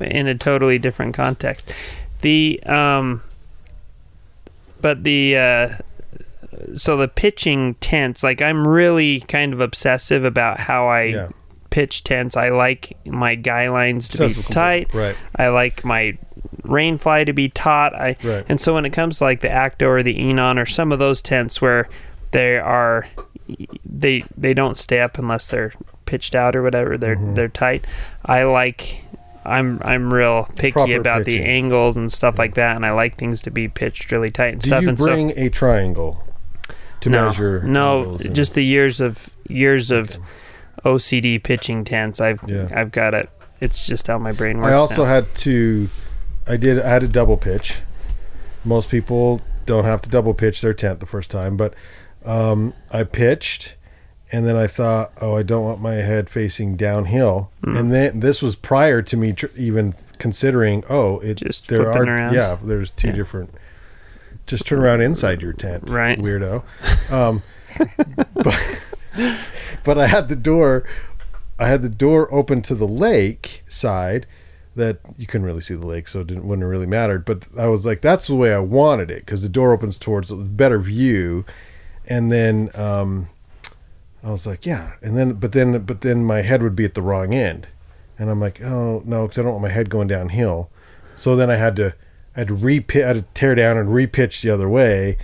[0.00, 1.74] in a totally different context.
[2.22, 3.22] The um,
[4.80, 5.68] but the uh,
[6.74, 11.28] so the pitching tents, like I'm really kind of obsessive about how I yeah
[11.70, 12.34] pitch tents.
[12.34, 14.92] I like my guy lines to be tight.
[14.94, 15.14] Right.
[15.36, 16.16] I like my
[16.62, 17.94] rainfly to be taut.
[17.94, 18.44] I Right.
[18.48, 20.98] and so when it comes to like the Akto or the Enan or some of
[20.98, 21.86] those tents where
[22.30, 23.06] they are
[23.84, 25.72] they they don't stay up unless they're
[26.06, 26.96] pitched out or whatever.
[26.96, 27.34] They're Mhm.
[27.34, 27.86] they're tight.
[28.24, 29.02] I like
[29.48, 33.16] I'm I'm real picky Proper about the angles and stuff like that and I like
[33.18, 36.24] things to be pitched really tight and Do stuff you and bring a triangle
[37.00, 37.62] to so no, measure?
[37.62, 40.22] no just the years of years of Okay.
[40.84, 42.20] OCD pitching tents.
[42.20, 42.68] I've Yeah.
[42.74, 43.28] I've got it.
[43.60, 44.70] It's just how my brain works.
[44.70, 45.10] I also now.
[45.14, 45.88] had to.
[46.46, 46.80] I did.
[46.80, 47.80] I had a double pitch.
[48.64, 51.74] Most people don't have to double pitch their tent the first time, but
[52.24, 53.74] um, I pitched,
[54.30, 57.50] and then I thought, oh, I don't want my head facing downhill.
[57.64, 57.78] Mm.
[57.78, 62.02] And then this was prior to me tr- even considering, oh, it Just there are
[62.02, 62.34] around.
[62.34, 63.14] yeah, there's two Yeah.
[63.14, 63.54] different.
[64.46, 66.18] Just turn around inside your tent, Right.
[66.18, 66.62] Weirdo.
[67.12, 67.42] Um,
[68.34, 68.60] but
[69.84, 70.84] but I had the door,
[71.58, 74.26] I had the door open to the lake side.
[74.76, 77.24] That you couldn't really see the lake, so it didn't wouldn't really mattered.
[77.24, 80.30] But I was like, that's the way I wanted it because the door opens towards
[80.30, 81.44] a better view,
[82.06, 83.26] and then um,
[84.22, 86.94] I was like, yeah, and then but then but then my head would be at
[86.94, 87.68] the wrong end,
[88.18, 90.70] and I'm like, oh no, because I don't want my head going downhill.
[91.16, 91.94] So then I had to
[92.34, 95.18] I had to repit, I had to tear down and repitch the other way,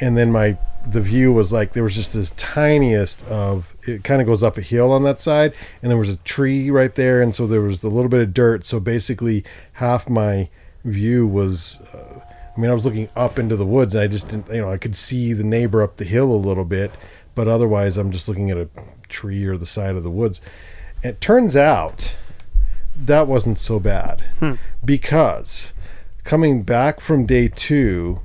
[0.00, 4.20] and then my the view was like there was just this tiniest of it kind
[4.20, 7.20] of goes up a hill on that side and there was a tree right there
[7.20, 8.64] and so there was a little bit of dirt.
[8.64, 10.48] So basically half my
[10.84, 12.20] view was uh,
[12.56, 14.70] i mean i was looking up into the woods and i just didn't you know
[14.70, 16.92] i could see the neighbor up the hill a little bit
[17.38, 18.68] but otherwise i'm just looking at a
[19.08, 20.40] tree or the side of the woods
[21.04, 22.16] it turns out
[22.96, 24.54] that wasn't so bad Hmm.
[24.84, 25.72] because
[26.24, 28.20] coming back from day two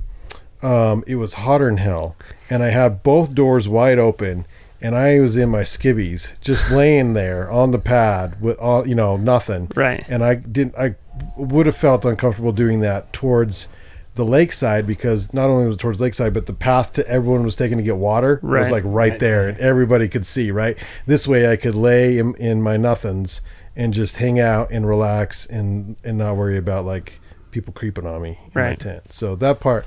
[0.62, 2.16] um, it was hotter than hell,
[2.48, 4.46] and I had both doors wide open,
[4.80, 8.94] and I was in my skivvies, just laying there on the pad with all you
[8.94, 9.70] know nothing.
[9.76, 10.02] Right.
[10.08, 10.74] And I didn't.
[10.78, 10.94] I
[11.36, 13.68] would have felt uncomfortable doing that towards
[14.16, 17.56] the lakeside because not only was it towards lakeside, but the path to everyone was
[17.56, 20.50] taking to get water was like right Right there, and everybody could see.
[20.50, 20.76] Right.
[21.06, 23.40] This way, I could lay in, in my nothings
[23.76, 27.14] and just hang out and relax and and not worry about like
[27.50, 29.12] people creeping on me in my tent.
[29.12, 29.84] So that part.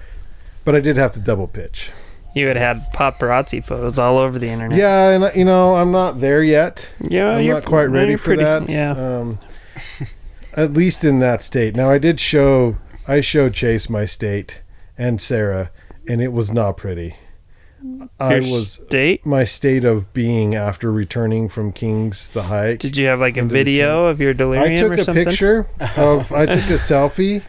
[0.66, 1.90] But I did have to double pitch.
[2.36, 4.78] You had had paparazzi photos all over the internet.
[4.78, 6.90] Yeah, and you know I'm not there yet.
[7.00, 8.70] yeah, I'm you're not quite ready for pretty- that.
[8.70, 9.40] Yeah, Um,
[10.54, 11.76] at least in that state.
[11.76, 12.76] Now I did show
[13.08, 14.62] I showed Chase my state
[14.98, 15.72] and Sarah,
[16.08, 17.16] and it was not pretty.
[18.20, 19.24] I was state.
[19.24, 22.80] my state of being after returning from King's the hike.
[22.80, 24.74] Did you have like a video of your delirium?
[24.74, 25.26] I took a something?
[25.26, 27.44] picture of I took a selfie,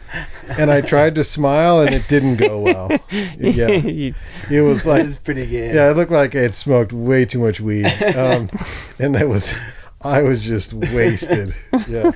[0.47, 2.91] and I tried to smile, and it didn't go well.
[3.39, 4.13] Yeah, You-
[4.51, 5.73] it was like It's pretty good.
[5.73, 8.49] Yeah, it looked like I had smoked way too much weed, um,
[8.99, 9.51] and I was,
[10.01, 11.55] I was just wasted.
[11.87, 12.11] Yeah,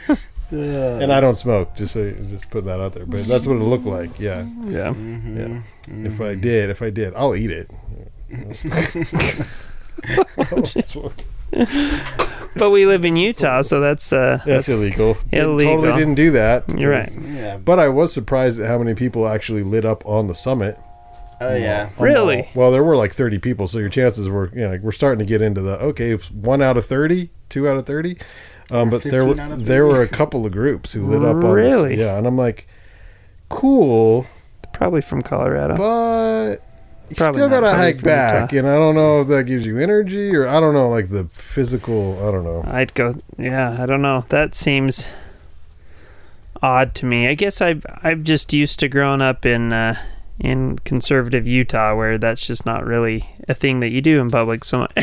[0.53, 1.75] and I don't smoke.
[1.75, 4.19] Just so just put that out there, but that's what it looked like.
[4.19, 4.93] Yeah, yeah.
[4.93, 5.61] Mhm, Yeah.
[6.11, 6.41] if I mhm.
[6.41, 7.69] did, if I did, I'll eat it.
[12.55, 15.17] But we live in Utah, so that's uh That's illegal.
[15.31, 15.77] illegal.
[15.81, 16.69] Totally didn't do that.
[16.77, 17.09] You're right.
[17.19, 17.57] Yeah.
[17.57, 20.77] But I was surprised at how many people actually lit up on the summit.
[21.41, 21.89] Oh yeah.
[21.97, 22.47] On Really?
[22.53, 24.91] the- Well, there were like 30 people, so your chances were, you know, like, we're
[24.91, 28.17] starting to get into the okay, one out of 30, two out of 30.
[28.73, 31.23] Um, but there were 15 out of there were a couple of groups who lit
[31.23, 31.89] up on Really?
[31.95, 31.99] this.
[31.99, 32.67] Yeah, and I'm like,
[33.49, 34.25] cool,
[34.71, 35.77] probably from Colorado.
[35.77, 36.55] but
[37.09, 38.65] you Probably still gotta hike back, Utah.
[38.67, 41.25] and I don't know if that gives you energy or I don't know, like the
[41.25, 42.17] physical.
[42.27, 42.63] I don't know.
[42.65, 43.13] I'd go.
[43.37, 44.25] Yeah, I don't know.
[44.29, 45.07] That seems
[46.61, 47.27] odd to me.
[47.27, 49.95] I guess I've I've just used to growing up in uh,
[50.39, 54.63] in conservative Utah, where that's just not really a thing that you do in public.
[54.63, 54.87] So,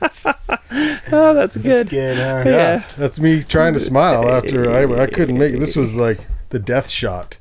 [1.12, 1.86] oh, that's good.
[1.86, 2.42] That's good, huh?
[2.44, 2.84] Yeah, Yeah.
[2.96, 5.60] that's me trying to smile after I I couldn't make it.
[5.60, 6.18] This was like
[6.50, 7.38] the death shot.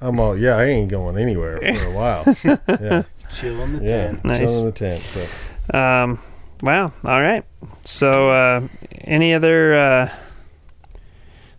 [0.00, 2.24] I'm all yeah, I ain't going anywhere for a while.
[2.68, 4.24] Yeah, Chill in the yeah, tent.
[4.24, 4.38] Nice.
[4.38, 5.00] chilling in the tent.
[5.00, 5.76] So.
[5.78, 6.18] Um,
[6.62, 6.92] wow.
[7.04, 7.44] All right.
[7.82, 8.68] So, uh,
[9.02, 9.74] any other?
[9.74, 10.08] Uh,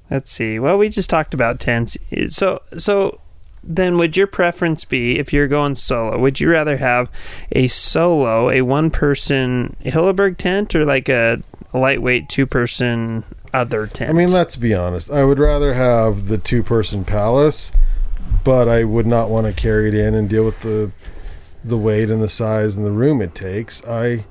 [0.09, 0.59] let's see.
[0.59, 1.97] Well, we just talked about tents.
[2.29, 3.19] So, so
[3.65, 6.19] then, would your preference be if you're going solo?
[6.19, 7.09] Would you rather have
[7.51, 11.41] a solo, a one-person Hilleberg tent, or like a
[11.73, 13.23] lightweight two-person
[13.53, 14.09] other tent?
[14.09, 15.11] I mean, let's be honest.
[15.11, 17.71] I would rather have the two person palace,
[18.43, 20.91] but I would not want to carry it in and deal with the
[21.63, 23.83] the weight and the size and the room it takes.
[23.87, 24.25] I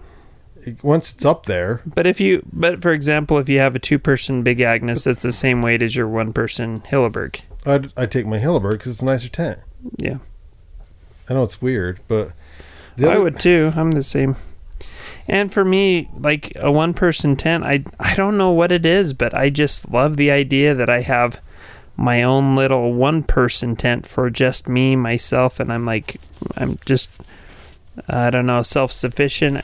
[0.83, 4.42] once it's up there, But if you, but for example, if you have a two-person
[4.42, 8.72] Big Agnes that's the same weight as your one-person Hilleberg, I'd I take my Hilleberg
[8.72, 9.59] because it's a nicer tent.
[9.96, 10.18] yeah.
[11.29, 12.33] I know it's weird, but
[12.98, 13.72] I other- would too.
[13.74, 14.37] I'm the same.
[15.27, 19.14] And for me, like a one person tent, I I don't know what it is,
[19.14, 21.40] but I just love the idea that I have
[21.96, 26.20] my own little one person tent for just me, myself, and I'm like
[26.59, 27.09] I'm just
[28.09, 29.59] I don't know, self sufficient.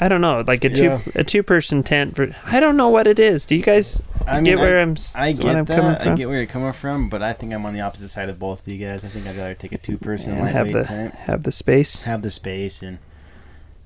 [0.00, 1.00] I don't know, like a two Yeah.
[1.14, 3.46] a two person tent for I don't know what it is.
[3.46, 5.76] Do you guys I get mean, where I, I'm s- I get I'm that.
[5.76, 8.28] coming I get where you're coming from, but I think I'm on the opposite side
[8.28, 9.04] of both of you guys.
[9.04, 12.02] I think I'd rather take a two-person and have the tent, have the space.
[12.02, 12.98] have the space, and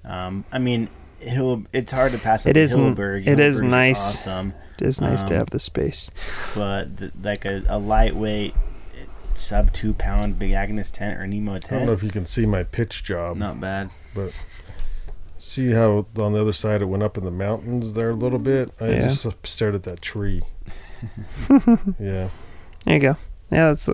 [0.04, 1.64] um, I mean, Hill.
[1.72, 3.26] It's hard to pass It is Hilleberg.
[3.26, 4.26] it is Hilleberg's nice.
[4.26, 6.10] awesome, It is nice to Um, have the space.
[6.54, 8.54] but the, like a, a lightweight
[9.38, 11.72] sub two pound big Agnes tent or Nemo tent.
[11.72, 13.36] I don't know if you can see my pitch job.
[13.36, 13.90] not bad.
[14.14, 14.32] But
[15.38, 18.38] see how on the other side it went up in the mountains there a little
[18.38, 18.70] bit?
[18.80, 19.08] I Yeah.
[19.08, 20.42] just stared at that tree.
[21.98, 22.28] yeah.
[22.84, 23.16] There you go.
[23.50, 23.88] Yeah, that's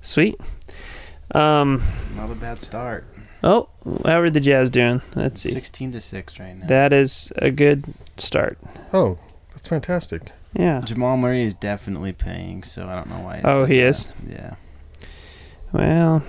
[0.00, 0.40] sweet.
[1.34, 1.82] Um.
[2.16, 3.06] Not a bad start.
[3.44, 3.68] Oh,
[4.04, 5.00] how are the Jazz doing?
[5.16, 5.50] Let's see.
[5.50, 6.66] Sixteen to six right now.
[6.66, 8.58] That is a good start.
[8.92, 9.18] Oh,
[9.54, 10.30] that's fantastic.
[10.54, 10.80] Yeah.
[10.84, 13.38] Jamal Murray is definitely paying, so I don't know why.
[13.38, 13.86] I Oh, he that.
[13.86, 14.12] is?
[14.28, 14.54] Yeah.
[15.72, 16.22] Well.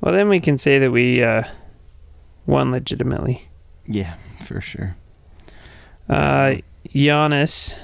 [0.00, 1.44] Well, then we can say that we uh,
[2.46, 3.48] won legitimately.
[3.86, 4.96] Yeah, for sure.
[6.08, 6.56] Uh,
[6.88, 7.76] Giannis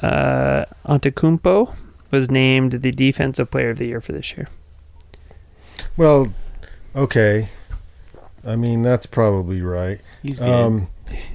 [0.00, 1.74] uh, Antetokounmpo
[2.10, 4.48] was named the Defensive Player of the Year for this year.
[5.96, 6.32] Well,
[6.96, 7.48] okay.
[8.46, 10.00] I mean, that's probably right.
[10.22, 10.48] He's good.
[10.48, 10.88] Um,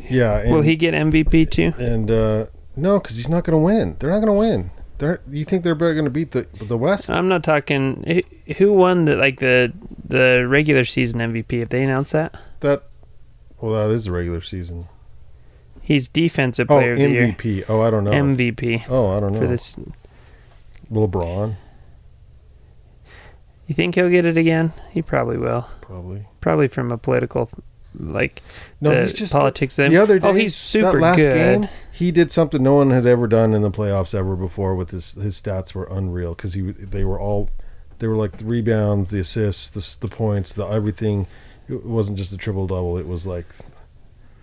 [0.10, 0.40] yeah.
[0.40, 1.74] And, Will he get MVP too?
[1.78, 3.96] And uh, no, because he's not going to win.
[4.00, 4.72] They're not going to win.
[4.98, 5.22] They're.
[5.30, 7.10] You think they're going to beat the the West?
[7.10, 8.04] I'm not talking.
[8.08, 9.72] who- Who won the like the
[10.08, 11.62] the regular season MVP?
[11.62, 12.36] If they announce that?
[12.62, 12.84] that.
[13.62, 14.88] Well, that is the regular season.
[15.82, 17.28] He's Defensive Oh, Player of the Year.
[17.38, 17.66] MVP.
[17.68, 18.12] Oh, I don't know.
[18.12, 19.40] MVP oh, I don't know.
[19.40, 19.78] for this.
[20.92, 21.56] LeBron,
[23.68, 24.74] You think he'll get it again?
[24.92, 25.68] He probably will.
[25.82, 26.26] probably.
[26.42, 27.50] Probably from a political,
[27.98, 28.42] like
[28.82, 29.76] No, the he's just politics.
[29.76, 30.28] Then the other oh, day.
[30.30, 31.62] oh, he's super last good.
[31.62, 34.76] Game, he did something no one had ever done in the playoffs ever before.
[34.76, 37.50] With his his stats were unreal because he they were all
[38.00, 41.28] they were like the rebounds, the assists, the the points, the everything.
[41.68, 42.98] It wasn't just a triple double.
[42.98, 43.46] It was like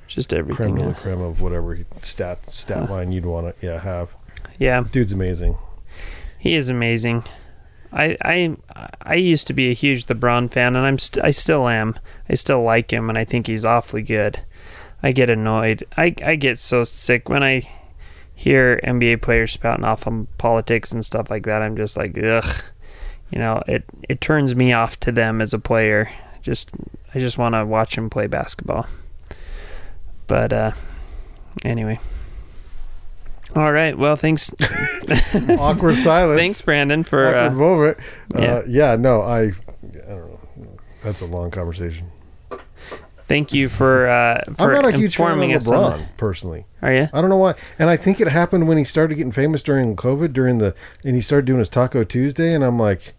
[0.07, 0.77] Just everything.
[0.77, 2.95] creme de la creme of whatever he, stat stat Huh.
[2.95, 4.11] line you'd want to yeah have.
[4.59, 5.57] Yeah, Dude's amazing.
[6.39, 7.25] he is amazing.
[7.97, 8.57] I I
[9.03, 11.99] I used to be a huge LeBron fan, and I'm st- I still am.
[12.29, 14.41] I still like him, and I think he's awfully good.
[15.03, 15.85] I get annoyed.
[15.97, 17.63] I I get so sick when I
[18.35, 21.63] hear NBA players spouting off on politics and stuff like that.
[21.63, 22.65] I'm just like, ugh.
[23.31, 26.11] You know, it it turns me off to them as a player.
[26.43, 26.71] Just
[27.15, 28.87] I just want to watch him play basketball.
[30.27, 30.73] But uh
[31.65, 31.99] anyway.
[33.57, 33.97] All right.
[33.97, 34.51] Well, thanks
[35.59, 36.39] Awkward silence.
[36.39, 37.99] thanks Brandon for Awkward uh, moment.
[38.39, 38.55] yeah.
[38.55, 38.97] Uh, yeah.
[38.97, 39.41] No, I.
[39.45, 39.53] I
[40.09, 40.77] don't know.
[41.03, 42.11] That's a long conversation.
[43.25, 46.09] thank you for uh for I'm not a huge fan of informing us on LeBron
[46.17, 46.67] personally.
[46.83, 47.09] Are you?
[47.13, 47.55] I don't know why.
[47.79, 51.15] And I think it happened when he started getting famous during COVID, during the and
[51.17, 53.15] he started doing his Taco Tuesday, and I'm like,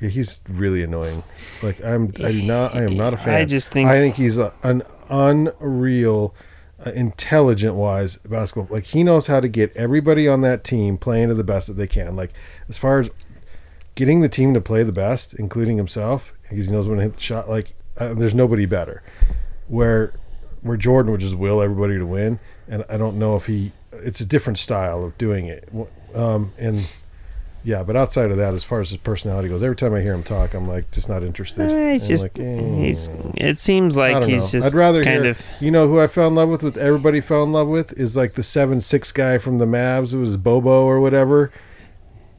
[0.00, 1.22] yeah, he's really annoying.
[1.62, 3.34] Like I'm, I do not, I am not a fan.
[3.34, 6.34] I just think I think he's a, an unreal,
[6.84, 8.74] uh, intelligent wise basketball.
[8.74, 11.74] Like he knows how to get everybody on that team playing to the best that
[11.74, 12.16] they can.
[12.16, 12.32] Like
[12.68, 13.10] as far as
[13.94, 17.14] getting the team to play the best, including himself, because he knows when to hit
[17.14, 17.48] the shot.
[17.48, 19.02] Like uh, there's nobody better.
[19.68, 20.12] Where
[20.62, 23.72] where Jordan would just will everybody to win, and I don't know if he.
[23.92, 25.68] It's a different style of doing it,
[26.14, 26.88] um, and
[27.64, 27.82] yeah.
[27.82, 30.22] But outside of that, as far as his personality goes, every time I hear him
[30.22, 31.70] talk, I'm like just not interested.
[31.70, 32.60] Eh, he's just like, eh.
[32.76, 34.60] he's it seems like he's know.
[34.60, 36.62] just I'd rather kind hear, of You know who I fell in love with?
[36.62, 40.12] With everybody fell in love with is like the seven six guy from the Mavs.
[40.12, 41.52] It was Bobo or whatever.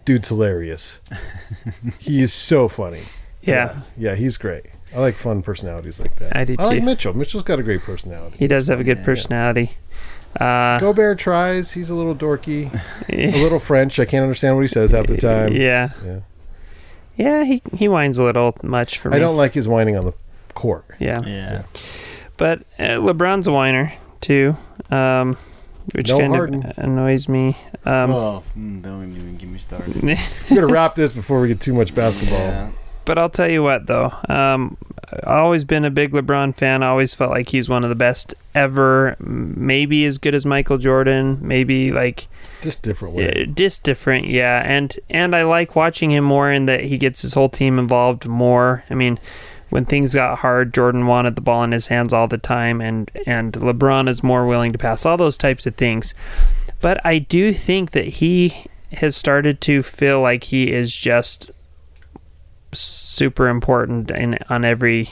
[0.06, 1.00] Dude's hilarious.
[2.00, 3.04] he is so funny.
[3.42, 3.82] yeah.
[3.98, 4.66] yeah, he's great.
[4.94, 6.36] I like fun personalities like that.
[6.36, 6.86] I do I like too.
[6.86, 7.14] Mitchell.
[7.16, 8.38] Mitchell's got a great personality.
[8.38, 9.04] He does have a good Yeah.
[10.34, 10.86] Personality.
[10.86, 11.72] Uh Gobert tries.
[11.72, 12.72] He's a little dorky,
[13.10, 14.00] a little French.
[14.00, 15.54] I can't understand what he says half the time.
[15.54, 15.92] Yeah.
[16.06, 16.20] Yeah.
[17.16, 19.18] Yeah, he he whines a little much for me.
[19.18, 20.14] I don't like his whining on the
[20.54, 20.86] court.
[21.00, 21.22] Yeah.
[21.26, 21.64] Yeah.
[22.38, 24.56] But uh, LeBron's a whiner too.
[24.90, 25.38] Um
[25.94, 26.64] which No kind Harden.
[26.66, 27.58] of annoys me.
[27.86, 30.02] Um oh, mm, don't even get me started.
[30.04, 30.18] We're
[30.56, 32.38] gonna wrap this before we get too much basketball.
[32.40, 32.70] Yeah.
[33.06, 34.78] But I'll tell you what, though, um,
[35.12, 36.84] I've always been a big LeBron fan.
[36.84, 39.16] I always felt like he's one of the best ever.
[39.20, 41.38] Maybe as good as Michael Jordan.
[41.42, 42.28] Maybe like
[42.62, 43.46] Just different way.
[43.50, 44.64] uh, just different, yeah.
[44.66, 48.28] And and I like watching him more in that he gets his whole team involved
[48.28, 48.86] more.
[48.90, 49.20] I mean,
[49.70, 53.12] when things got hard, Jordan wanted the ball in his hands all the time, and
[53.26, 55.06] and LeBron is more willing to pass.
[55.06, 56.16] All those types of things.
[56.80, 61.50] But I do think that he has started to feel like he is just
[62.74, 65.10] super important in on every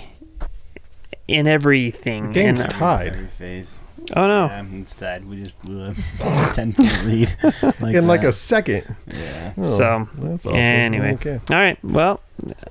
[1.27, 2.31] in everything.
[2.33, 3.77] Game's And, uh, tied Every phase.
[4.15, 5.93] oh no, Yeah, instead, we just blew a
[6.53, 7.35] 10 point lead.
[7.79, 8.83] like in like a second.
[9.07, 9.53] Yeah.
[9.57, 10.55] Oh, So, that's awesome.
[10.57, 11.13] anyway.
[11.13, 11.39] okay.
[11.49, 11.77] all right.
[11.83, 12.19] Well,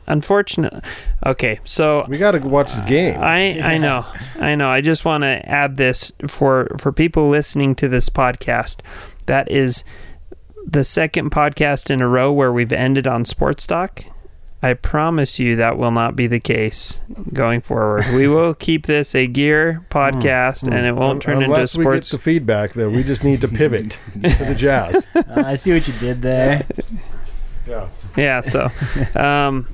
[0.06, 0.80] unfortunately,
[1.24, 1.60] okay.
[1.64, 3.16] So we got to watch the game.
[3.20, 4.04] I I know
[4.40, 4.68] I know.
[4.68, 8.80] I just want to add this for for people listening to this podcast.
[9.26, 9.84] That is
[10.66, 14.04] the second podcast in a row where we've ended on sports talk.
[14.62, 17.00] I promise you that will not be the case
[17.32, 18.04] going forward.
[18.14, 21.84] We will keep this a gear podcast, and it won't Un- turn into Unless we
[21.84, 22.10] get sports.
[22.10, 25.06] the feedback that we just need to pivot to the Jazz.
[25.14, 26.66] Uh, I see what you did there.
[27.66, 27.88] Yeah.
[28.16, 28.40] yeah.
[28.40, 28.70] So,
[29.14, 29.66] um,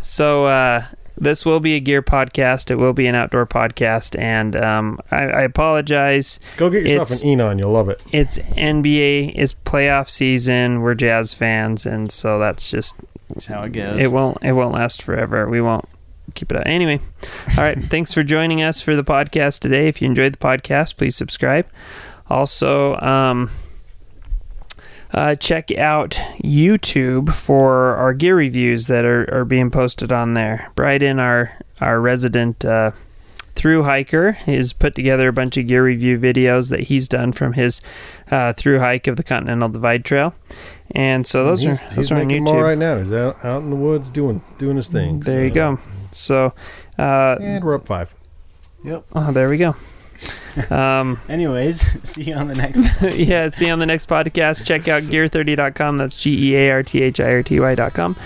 [0.00, 0.86] so uh,
[1.22, 2.70] this will be a gear podcast.
[2.70, 6.38] It will be an outdoor podcast, and um, I, I apologize.
[6.56, 7.58] Go get yourself It's- an Enan.
[7.58, 8.02] You'll love it.
[8.12, 10.80] it's NBA, it's playoff season.
[10.82, 12.96] We're Jazz fans, and so that's just
[13.28, 13.98] That's how it goes.
[14.00, 14.12] it.
[14.12, 15.48] Won't it won't last forever.
[15.48, 15.86] We won't
[16.34, 17.00] keep it up anyway.
[17.56, 19.88] All right, thanks for joining us for the podcast today.
[19.88, 21.66] If you enjoyed the podcast, please subscribe.
[22.28, 23.50] Also, um,
[25.12, 26.10] uh, check out
[26.42, 30.70] YouTube for our gear reviews that are, are being posted on there.
[30.74, 32.92] Bryden, our our resident uh,
[33.54, 37.52] through hiker, has put together a bunch of gear review videos that he's done from
[37.52, 37.80] his
[38.30, 40.34] uh, through hike of the Continental Divide Trail,
[40.92, 42.52] and so those he's, are he's are on making YouTube.
[42.52, 42.98] more right now.
[42.98, 45.20] He's out, out in the woods doing doing his thing.
[45.20, 45.78] There you go.
[46.10, 46.54] So,
[46.98, 48.14] uh, And we're up five.
[48.84, 49.04] Yep.
[49.14, 49.76] oh, there we go.
[50.70, 54.64] Um, Anyways, see you on the next yeah, see you on the next podcast.
[54.66, 55.96] Check out gear30.com.
[55.96, 58.16] That's G E A R T H I R T Y.com.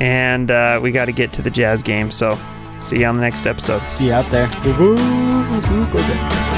[0.00, 2.10] And uh, we got to get to the jazz game.
[2.10, 2.38] So,
[2.80, 3.86] see you on the next episode.
[3.86, 4.48] See you out there.
[4.64, 6.53] Woo-hoo, woo-hoo.